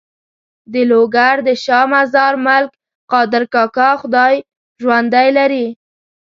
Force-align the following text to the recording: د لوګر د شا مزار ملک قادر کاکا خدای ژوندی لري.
د 0.71 0.75
لوګر 0.89 1.35
د 1.47 1.49
شا 1.63 1.81
مزار 1.91 2.33
ملک 2.47 2.71
قادر 3.11 3.43
کاکا 3.53 3.89
خدای 4.01 4.35
ژوندی 4.81 5.29
لري. 5.37 5.65